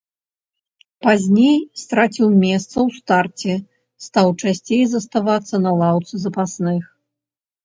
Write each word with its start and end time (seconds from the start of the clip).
Пазней 1.07 1.57
страціў 1.81 2.27
месца 2.45 2.75
ў 2.87 3.01
старце, 3.01 3.53
стаў 4.05 4.27
часцей 4.45 4.83
заставацца 4.95 5.55
на 5.69 5.77
лаўцы 5.85 6.13
запасных. 6.27 6.83